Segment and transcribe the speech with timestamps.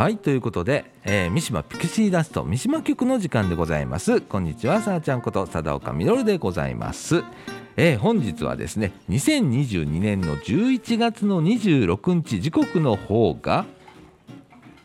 [0.00, 4.22] はいということで、えー、三島ピクシーダスト三島局の時間でございます。
[4.22, 7.22] こんにちはさあちゃんこと貞岡みのるでございます。
[7.76, 13.66] えー、本日はですね2022年の11月の26日時刻の方が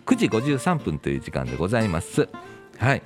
[0.05, 2.27] 9時53分という時間でございます。
[2.77, 3.01] はい。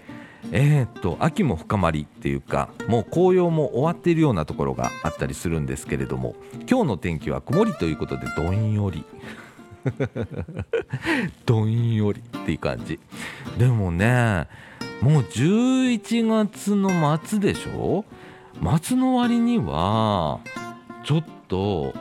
[0.51, 6.35] えー、っと秋も深まりっていうかもう紅葉も終わっているようなところがあったりするんですけれども
[6.67, 9.05] 今日の天気は曇りということでどんより。
[11.45, 12.99] どんよりっていう感じ。
[13.57, 14.47] でもね
[15.01, 18.03] もう11月の末でしょ？
[18.83, 20.39] 末の割には
[21.03, 21.93] ちょっと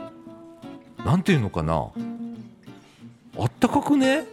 [1.05, 1.87] 何て言うのかな？
[3.37, 4.25] あったかくね？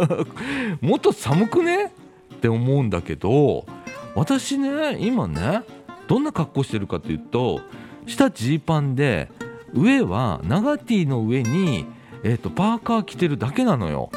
[0.82, 1.86] もっと寒くね？
[2.34, 3.66] って思うんだけど
[4.14, 5.62] 私ね今ね
[6.06, 7.60] どんな格好してるかというと
[8.06, 9.28] 下ジーパンで
[9.72, 11.84] 上は長 T の上に
[12.24, 14.10] えーと、パーカー着てるだけなのよ。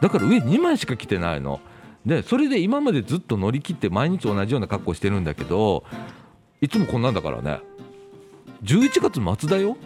[0.00, 1.60] だから上2枚しか着てないの。
[2.06, 5.84] でそれで今までずっと乗り切って毎日同じような格好してるんだけど
[6.62, 7.60] いつもこんなんだからね。
[8.62, 9.76] 11月末だよ。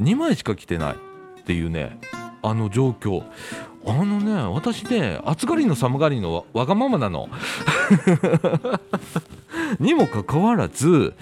[0.00, 0.94] 2枚しか着てない
[1.40, 1.98] っていうね
[2.42, 3.24] あの状況。
[3.86, 7.28] あのね私ね暑がりの寒がりのわがままなの。
[9.80, 11.14] にもかかわらず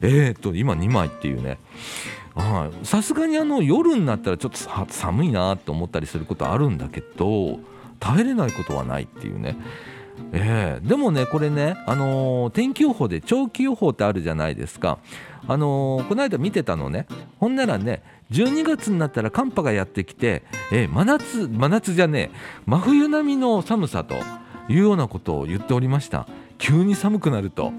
[0.00, 1.58] えっ、ー、と今2枚っていうね。
[2.82, 4.58] さすがにあの夜になったらちょっと
[4.92, 7.58] 寒いなと思ったりすることあるんだけど
[7.98, 9.56] 耐えれないことはないっていうね。
[10.32, 14.98] えー、でもねこれね、あのー、天気予報で長期予報ってあるじゃないですか、
[15.48, 17.06] あのー、この間見てたのね。
[17.38, 24.14] ほんならね12月になったら寒波がやってきて、え真夏真夏じゃねえ真冬並みの寒さと
[24.68, 26.28] いうようなことを言っておりました。
[26.58, 27.72] 急に寒くなると。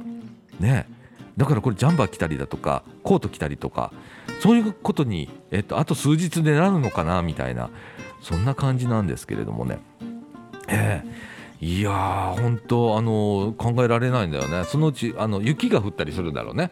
[0.60, 1.01] ねえ。
[1.38, 3.92] だからこれジャンバー着たりだとかコート着たりとか
[4.42, 7.70] そういうことに、えっと、あと数日でなるのかなみたいな
[8.22, 9.80] そんな感じなんですけれどもね。
[10.68, 16.72] えー、いやー本当あの考えられないんだよねそのうちあの雪が降ったりするんだろうね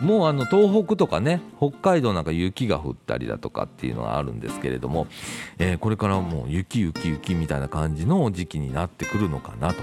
[0.00, 5.08] もうあの東北とかね北海道なんか雪が降ったりだとかっていうのがあるんですけれども、
[5.58, 9.82] えー、これからもう雪雪雪みたいな感じの時期になってくるのかなと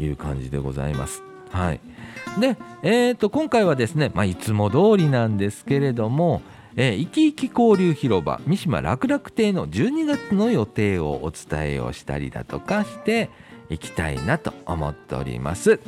[0.00, 1.33] いう感じでございます。
[1.54, 1.80] はい
[2.40, 6.42] で、えー、と今回はですね、まあ、いつも通りなんですけれども、
[6.74, 13.30] えー、いきいき交流広場三島楽楽亭の12月の予定をお伝えをしたりだとかして
[13.70, 15.78] いきたいなと思っております。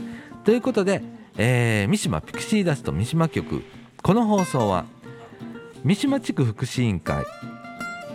[0.44, 1.02] ということで、
[1.36, 3.64] えー、三島ピクシーダスト三島局
[4.04, 4.86] この放送は
[5.82, 7.24] 三島地区福祉委員会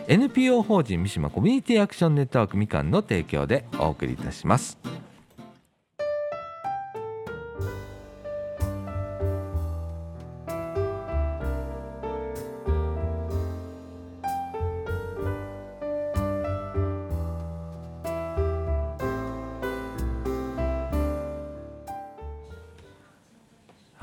[0.08, 4.78] NPO 法人三島コミュニティアクションネットワークみかんの提供でお送りいたします。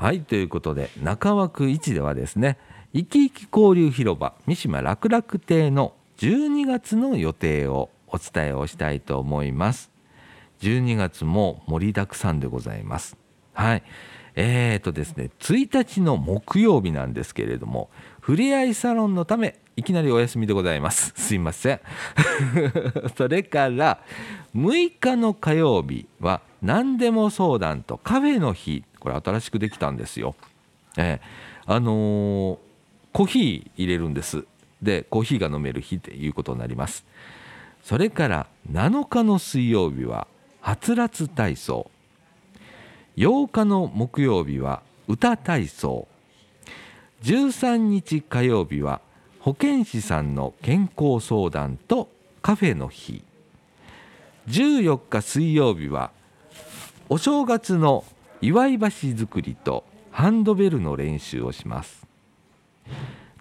[0.08, 2.56] はいということで中枠1ではですね
[2.94, 9.90] いきいき交流広場三島楽楽亭の12月の予定をお伝えをしたいと思います。
[10.60, 13.18] 12月も盛りだくさんでございます。
[13.52, 13.82] はい。
[14.34, 17.90] えーとですね1日の木曜日なんですけれども
[18.22, 21.12] ふれあいサロンのためいきなりお休みでございます。
[21.20, 21.80] すいません。
[23.14, 24.00] それから
[24.56, 30.34] 6日の火曜日は何でも相談とカフェの日これ新しくできたんですよ。
[30.96, 32.58] えー、あのー、
[33.12, 34.44] コーヒー入れるんです。
[34.82, 37.04] でコーヒーが飲める日ということになります。
[37.82, 40.26] それから7日の水曜日は
[40.60, 41.90] はつらつ体操
[43.16, 46.06] 8日の木曜日は歌体操
[47.22, 49.00] 13日火曜日は
[49.40, 52.10] 保健師さんの健康相談と
[52.42, 53.22] カフェの日
[54.48, 56.10] 14日水曜日は
[57.08, 58.04] お正月の
[58.40, 62.06] 祝い箸作りとハンドベルの練習をします。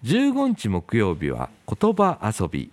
[0.04, 2.70] 15日木曜日は言葉遊び。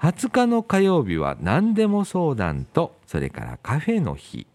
[0.00, 4.46] 20日の火曜日は何でも相談とそれからカフェの日。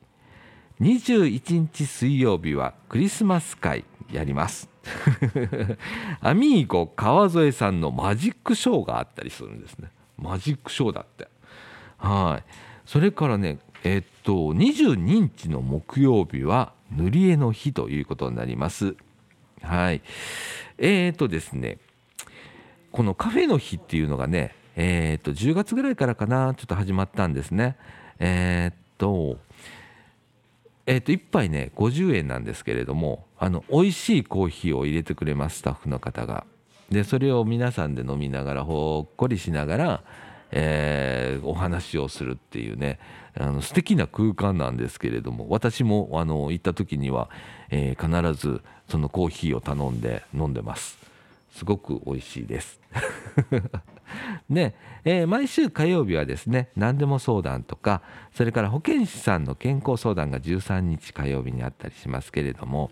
[0.79, 4.69] 21日水曜日はクリスマス会やります。
[6.21, 9.89] アミーゴ川添さんのマジックショーがあったりするんですね。
[10.18, 11.27] マジックショーだって。
[11.97, 12.44] はい。
[12.85, 18.95] それからねえっと22日の木曜日は塗り絵の日ということになります。
[19.62, 20.01] はい。
[20.78, 21.78] えー、っとですね、
[22.92, 27.78] このカフェの日っていうのがね、えー、っと10月ぐらいからかな、ちょっと始まったんですね。
[28.19, 29.38] えー、っと、
[30.86, 36.45] えっと1杯ね50円なんですけれどもあの美味しいコーヒーを入れてくれますスタッフの方が。
[36.89, 40.04] でそれを皆さんで飲みながらほっこりしながら
[40.51, 43.00] えー、お話をするっていうね
[43.38, 47.30] あの素敵な空間なんですけれども私もあの行った時には、
[47.69, 50.98] えー、必ずそのコーヒーを頼んで飲んでます。
[51.51, 52.80] すごく美味しいです。
[54.50, 58.01] で、 えー、毎週火曜日はですね何でも相談とか
[58.33, 62.92] それから保健師さんの健康相談が13日火曜日にあったりしますけれども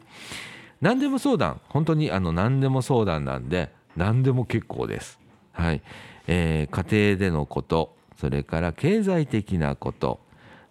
[0.81, 5.19] 何でも相談本当にあの何でも相談なんで何でも結構です。
[5.51, 5.81] はい。
[6.31, 10.19] えー、家庭でのことそれから経済的なこと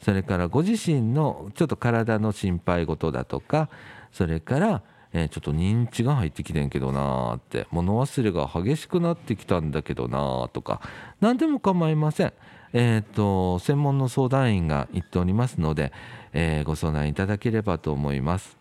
[0.01, 3.69] それからご自身のちょっと体の心配事だとか
[4.13, 4.83] それから
[5.13, 10.83] えー、ちょっと認知が入ってきてんけどなーって物忘れが激しくなってきたんだけどなーとか
[11.21, 12.33] 何でも構いません。
[12.75, 15.91] えーと、専門の相談員が言っておりますので、
[16.35, 18.59] えー、ご相談いただければと思います。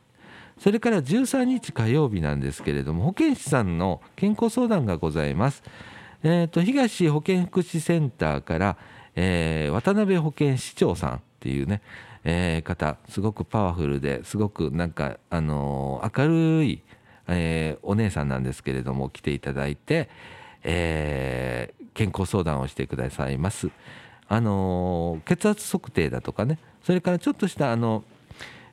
[0.59, 5.63] それから13日火曜日なんですけれども保健師さんの健康相談がございます。
[6.23, 8.77] えーと、東保健福祉センターから、
[9.15, 11.81] えー、渡辺保健師長さんっていうね、
[12.23, 16.81] えー、方すごくパワフルですごくなんか、あのー、明るい、
[17.27, 20.09] えー、お姉さんなんですけれども来ていただいて、
[20.63, 23.69] え健康相談をしてくださいます。
[24.27, 28.03] あの血圧測定だとかねそれからちょっとしたあの、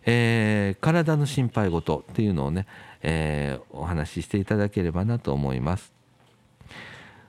[0.04, 2.66] え体の心配事っていうのをね、
[3.02, 5.93] えお話ししていただければなと思います。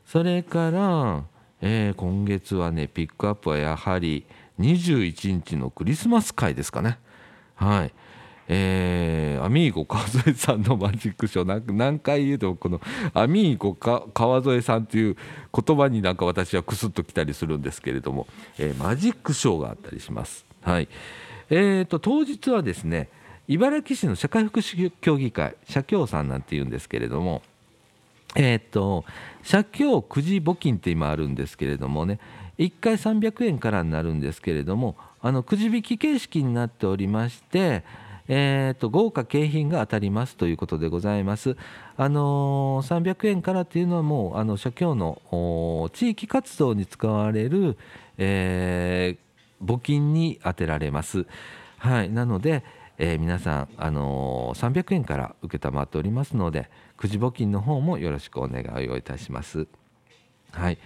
[0.06, 1.24] それから、
[1.62, 4.25] え今月はねピックアップはやはり
[4.60, 7.00] 21日のクリスマス会ですかね。
[7.56, 7.94] はい。
[8.48, 12.80] えー、アミーゴ川添さんのマジックショー何回言うとこの
[13.16, 15.18] アミーゴ川添さんっていう
[15.52, 18.28] 言葉になんか私はクスッときたりするんですけれども、
[18.60, 20.46] えー、マジックショーがあったりします。
[20.62, 20.88] はい。
[21.50, 23.10] えーと、当日はですね
[23.48, 27.42] 茨城市の社会福祉協議会社協さんなんていうんですけれども
[28.35, 29.05] えっ、ー、と
[29.43, 32.19] 社協くじ募金って今あるんですけれどもね
[32.57, 37.83] 1回300円からになるんですけれどもあのくじ引き形式になっておりまして、
[38.27, 41.57] えーと、豪華景品が当たりますということでございます。
[41.97, 47.77] あのー、300円からっていうのはもうあの社協の地域活動に使われる、
[48.17, 51.25] えー、募金に充てられます。
[51.77, 52.63] はい、なので、
[52.97, 59.68] えー、皆さん、あのー、300円から承っておりますのでくじ募金の方もよろしくお願いをいたします。
[60.51, 60.77] はい。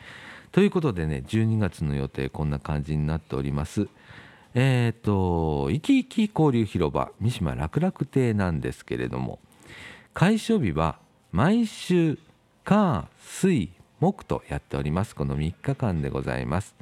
[0.51, 3.87] ということでね12月の予定こんな感じになっております。
[4.55, 9.39] えっ、ー、といきいき交流広場三島楽々亭なんですけれども
[10.15, 10.97] 開所日は
[11.31, 12.17] 毎週
[12.63, 15.15] 火水木とやっております。
[15.15, 16.75] この3日間でございます。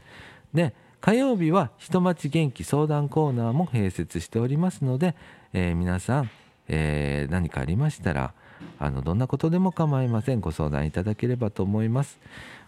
[0.53, 5.15] で火曜日は人町元気相談コーナーも併設しておりますので、
[5.53, 6.29] えー、皆さん、
[6.67, 8.33] えー、何かありましたら
[8.79, 12.19] あのどんなことでも構いませんご相談いただければと思います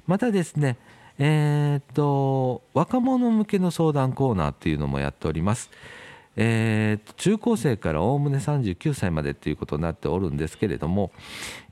[0.08, 0.78] またですね
[1.20, 5.70] えー、っと若者向けの相談コーナーっていうのもやっております。
[6.38, 11.12] えー、中高生からおおむね39歳までっていうことになっておるんですけれども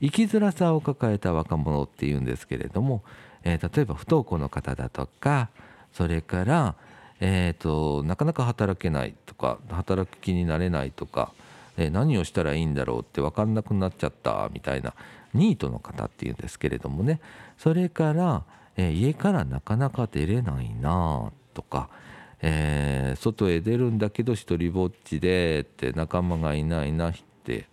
[0.02, 3.02] 生きづらさを抱えた若者っていうんですけれども、
[3.44, 5.48] えー、例えば不登校の方だとか
[5.92, 6.74] それから、
[7.20, 11.32] えーと、なかなか働けないとか働く気になれないとか、
[11.78, 14.92] え、何をしたらいいんだろうって分かんなくなっちゃったみたいな
[15.32, 17.20] ニートの方っていうんですけれどもね。
[17.56, 18.44] それから
[18.78, 21.90] え、家からなかなか出れないなとか、
[22.40, 27.66] えー、外へ出るんだけど一人ぼっちでって仲間がいないなって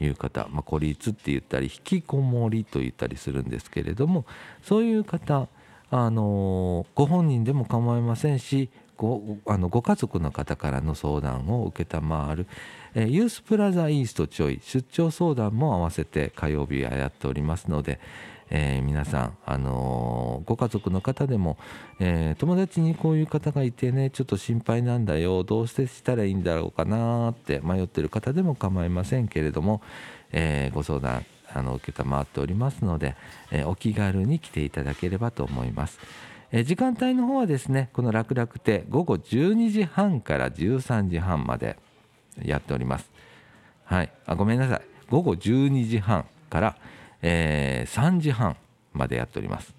[0.00, 4.24] いう方、まあ、孤立って言ったり引きこもりと言ったりするんですけれども
[4.62, 5.48] そういう方、
[5.90, 12.46] あの、ご本人でも構いませんしごあのご家族の方からの相談を承る、
[12.94, 17.98] えー、ユースプラザイーストちょい出張相談も合わせて火曜日はやっておりますので、
[18.50, 21.58] えー、皆さん、あのー、ご家族の方でも、
[21.98, 29.82] えー、友達にこういう方がいてねちょっと心配なんだよどうしてしたらいいんだろうかなって迷ってる方でも構いませんけれども、
[30.32, 33.16] えご相談あの承っておりますので、
[33.52, 36.00] えお気軽に来ていただければと思います。
[36.56, 41.76] え時間帯の方はですねこの楽々亭午後12時半から13時半まで
[42.42, 43.10] やっております。
[43.84, 44.82] はい、あごめんなさい。
[45.10, 46.76] 午後12時半から
[47.26, 48.54] えー、3時半
[48.92, 49.74] までやっております。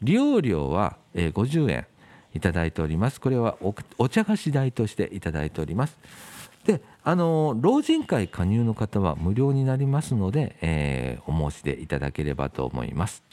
[0.00, 1.86] 利用料は、えー、50円
[2.34, 3.20] いただいております。
[3.20, 3.56] これは
[3.98, 5.98] お茶菓子代としていただいております。
[6.64, 13.24] であの老人会加入の方は無料になりますので、えー、お申し出いただければと思います。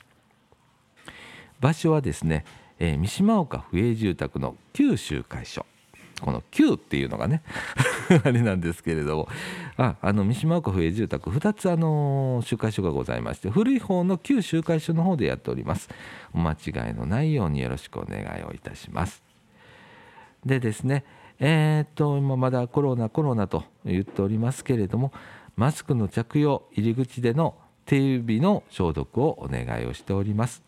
[1.60, 2.46] 場所はですね、
[2.80, 5.66] えー、三島岡府営住宅の九州会所。
[6.22, 7.42] この9っていうのがね
[8.26, 9.30] あれなんですけれども。
[9.78, 15.90] ああの三島岡府営住宅2つあの集会所がございまして古い方の旧集会所の方でやっております。
[16.34, 19.24] お間違いのないようによろしくお願いをいたします。
[20.46, 21.06] でですね
[21.40, 25.14] えー、っと今まだコロナコロナと言っておりますけれども
[25.56, 30.62] マスクの着用入り口での手指の消毒をお願いをしております。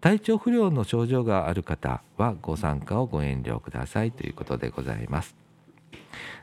[0.00, 5.34] 体調不良の症状がある方はご参加をご遠慮くださいということでございます。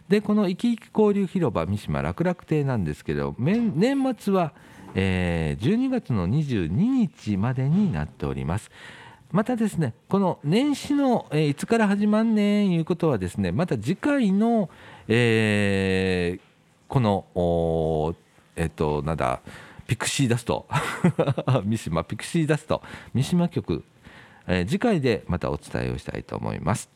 [0.09, 3.73] でこの「いきいき交流広場三島楽々亭」なんですけど年
[4.17, 4.53] 末は、
[4.95, 8.69] えー、12月の22日までになっております。
[9.31, 14.69] またですねこの年始の、えー、いつから始まんねんいうことはですねまた次回の、
[15.07, 16.41] えー、
[16.87, 18.15] この
[18.55, 19.41] えっ、ー、となんだ
[19.93, 20.67] ピクシーダスト
[21.65, 22.81] 三島ピクシーダスト
[23.13, 23.83] 三島局、
[24.47, 26.89] えー、次回でまたお伝えをしたいと思います。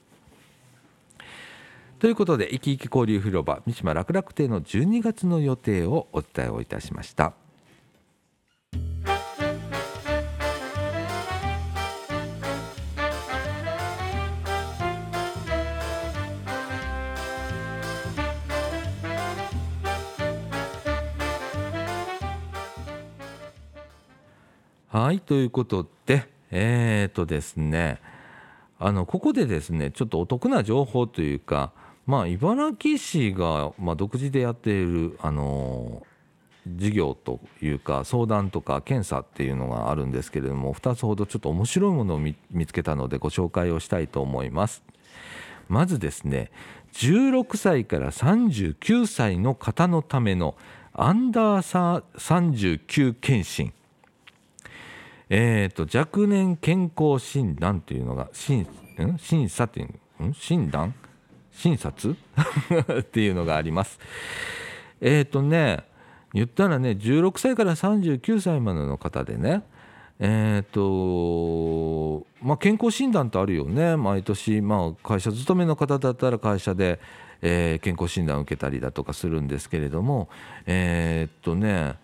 [1.99, 7.33] ということで、いきいき交流広場三島楽々亭の12月の予定をお伝えをいたしました。
[25.07, 28.01] はいということでえっ、ー、とですね
[28.77, 31.71] あのここでですねちょっとお得な情報というか
[32.05, 36.05] まあ茨城市が、まあ、独自でやっているあの
[36.67, 42.35] 事業というか相談とか検査っていうのがあるんですけれども2つほどちょっと面白いものを見
[42.65, 44.83] つけたのでご紹介をしたいと思います。
[45.69, 46.51] まずですね
[46.91, 50.57] 16歳から39歳の方のための
[50.91, 53.71] アンダー39検診。
[55.29, 58.65] えーと、若年健康診断というのが審
[59.17, 59.83] 審査ってい
[60.19, 60.33] うん？
[60.33, 60.93] 診断？
[61.51, 62.15] 診察？
[62.99, 63.99] っていうのがあります。
[65.01, 65.83] えっ、ー、とね
[66.33, 69.63] 言ったらね16歳から39歳までの方でね
[70.19, 73.97] え、ー、とまあ健康診断ってあるよね。
[73.97, 76.99] 毎年、まあ、会社勤めの方だったら会社で、
[77.41, 80.29] えー、健康診断を受けたりだとかするんですけれども
[80.65, 81.95] えっ、とね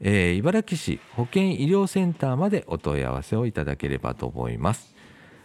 [0.00, 4.94] えー、茨城市保健医療センターまでお問い合わせをいただければと思います。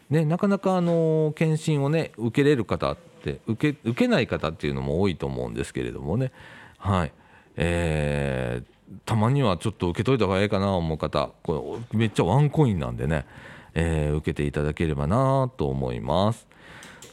[0.09, 6.31] ね、なかなかあの検診をね受けれる方って受け受けない方っていうのも多いと思うんですけれどもね、
[6.77, 7.13] はい。
[7.55, 13.25] えー、たまにはちょっと受けといた方がいいかな思う方これめっちゃワンコインなんでね、
[13.73, 16.47] えー、受けていただければなと思います。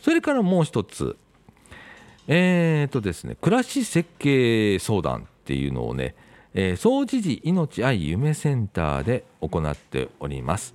[0.02, 1.16] それからもう一つ。
[2.28, 5.28] えーとですね暮らし設計相談。
[5.46, 6.16] っていうのをね、
[6.54, 10.74] えー、総持寺命愛夢センターで行っております、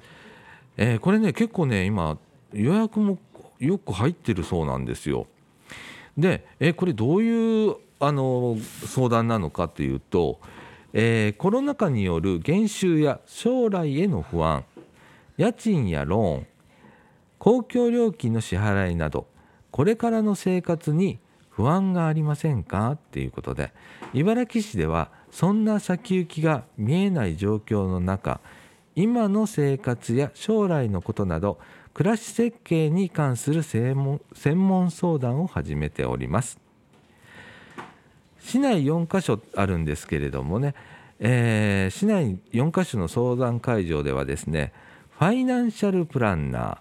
[0.77, 2.17] えー、これね結構ね今
[2.53, 3.17] 予約も
[3.59, 5.27] よく入ってるそうなんですよ。
[6.17, 10.39] で、えー、これどういうあの相談なのかというと、
[10.93, 14.63] えー、コロナ禍による減収や将来への不安
[15.35, 16.47] 家賃やローン
[17.39, 19.27] 公共料金の支払いなど
[19.69, 21.19] これからの生活に
[21.51, 22.91] 不安がありませんか？
[22.91, 23.71] っていうことで
[24.13, 28.39] 茨城市ではそんな先行きが見えない状況の中
[28.95, 31.59] 今の生活や将来のことなど
[31.93, 36.57] 暮らし設計に関する専門相談を始めております。
[38.39, 40.73] 市内4カ所あるんですけれどもね、
[41.19, 44.73] えー、市内4カ所の相談会場ではですね
[45.19, 46.77] ファイナンシャルプランナー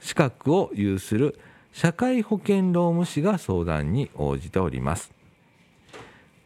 [0.00, 1.38] 資格を有する
[1.78, 5.12] 社会保険労務士が相談に応じております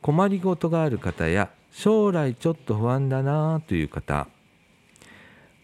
[0.02, 4.28] 困りごとがある方や将来ちょっと不安だなという方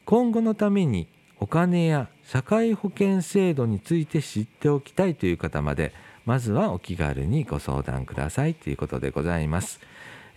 [0.06, 1.06] 今後のために
[1.38, 5.92] お金や社会保険制度について知っておきたいという方まで
[6.24, 9.80] まずはお気軽にご相談くださいということでございます。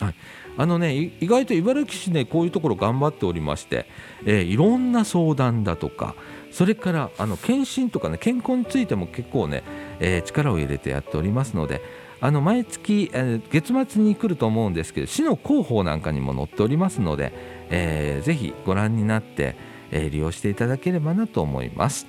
[0.00, 0.14] はい、
[0.56, 3.86] あのね意外と茨城市ねこういうところ頑張っておりまして、
[4.24, 6.14] えー、いろんな相談だとか
[6.50, 9.62] それからあの検診とかね健康についても結構ね、
[10.00, 11.82] えー、力を入れてやっておりますので
[12.22, 17.32] あの毎月、えー、月末に来ると思うんですけど市の広報なんかにも載っておりますので、
[17.68, 19.56] えー、ぜひご覧になって、
[19.90, 22.06] え、利用していただければなと思います。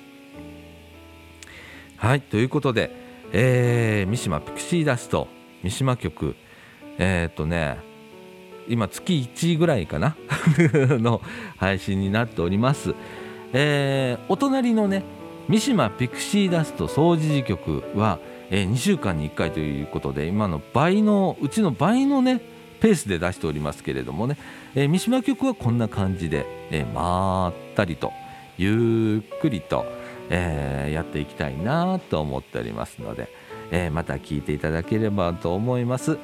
[2.02, 2.90] はいということで、
[3.30, 5.28] えー、三島ピクシーダスト
[5.62, 6.34] 三島局
[6.98, 7.78] えー、っとね
[8.66, 10.16] 今月1位ぐらいかな
[10.98, 11.22] の
[11.58, 12.96] 配信になっております、
[13.52, 15.04] えー、お隣のね
[15.48, 18.18] 三島ピクシーダスト総除事局は、
[18.50, 22.40] えー、2週間に1回ということで今の倍のうちの倍のね
[22.80, 24.36] ペースで出しておりますけれどもね、
[24.74, 28.12] えー、三島局はこんな感じで、えー、まったりと
[28.58, 29.84] ゆっくりと、
[30.30, 33.28] えー、やっていきたいなと思っておりますので、
[33.70, 36.18] えー、また聞いていただければと思います。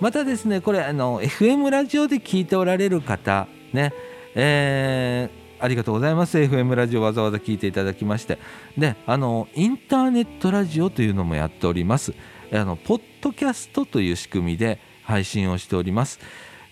[0.00, 3.92] またですねこれあの FM ラジオで聞いておられる方ね
[4.34, 6.36] えー、ありがとうございます。
[6.36, 8.38] FM ラジオわざわざ聞いていただきまして。
[8.76, 12.12] であのインターネットラジオというのもやっております。
[12.52, 16.20] あのポッドキャストという仕組みで配信をしております、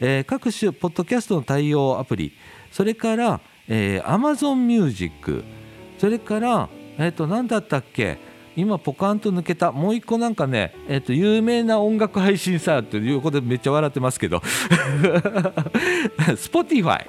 [0.00, 2.32] えー、各種ポッドキャストの対応アプリ
[2.70, 5.44] それから、えー、Amazon Music
[5.98, 8.18] それからえ、ー、と何だったっけ？
[8.56, 9.72] 今ポカンと抜けた。
[9.72, 14.38] もう一個なんかね、えー、と有名な音楽配信サーということでめっちゃ笑ってますけど。
[16.36, 17.06] Spotify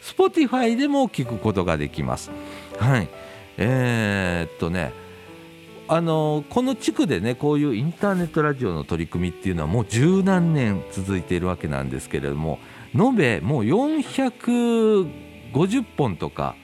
[0.00, 2.30] Spotify でも聞くことができます。
[2.78, 3.08] はい。
[3.58, 4.92] えー、っとね
[5.88, 12.58] あのこの地区でねこういうインターネットラジオの取り組みっていうのはもう十何年続いているわけなんですけれども
[12.94, 13.64] 延べもう
[15.56, 16.54] 50本とか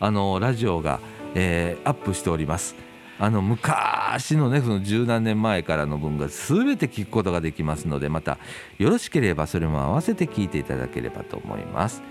[0.00, 0.98] あのラジオが、
[1.36, 2.74] えー、アップしております。
[3.20, 8.38] あの昔のねその十何年前からの分が全て聞くことができますのでまた
[8.78, 12.02] よろしければそれも合わせて聞いていただければと思います。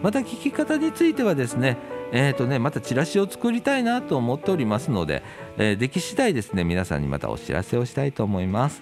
[0.00, 1.76] また聞き方についてはですね
[2.12, 5.24] えーとねまたチラシを作りたいなと思っておりますので、
[5.58, 8.80] えー、でき次第ですね皆さんにまたお知らせをしたいと思います。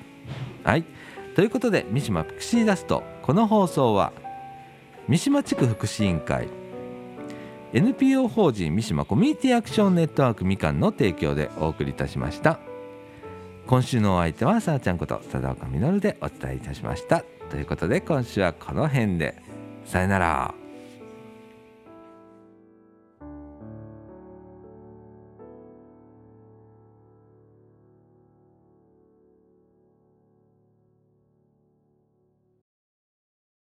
[0.62, 0.85] はい。
[1.35, 4.12] ということで三島ピクシーダストこの放送は
[5.09, 6.49] 三島地区福祉委員会
[7.72, 12.59] NPO 法人三島コミュニティアクションネットワークみかんの提供でお送りいたしました。
[13.66, 17.24] 今週のお相手はさあちゃんこと佐岡実でお伝えいたしました。
[17.50, 19.42] ということで今週はこの辺で。
[19.85, 20.67] さよなら。